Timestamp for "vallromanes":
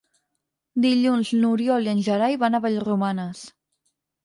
2.67-3.47